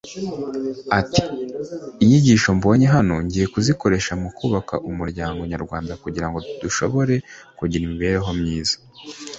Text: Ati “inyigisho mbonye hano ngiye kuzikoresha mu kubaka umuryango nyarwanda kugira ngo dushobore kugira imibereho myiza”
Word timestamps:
Ati 0.99 1.23
“inyigisho 2.03 2.49
mbonye 2.57 2.85
hano 2.95 3.13
ngiye 3.23 3.45
kuzikoresha 3.53 4.13
mu 4.21 4.29
kubaka 4.37 4.75
umuryango 4.89 5.41
nyarwanda 5.51 5.93
kugira 6.03 6.27
ngo 6.29 6.37
dushobore 6.61 7.15
kugira 7.57 7.81
imibereho 7.85 8.29
myiza” 8.41 8.75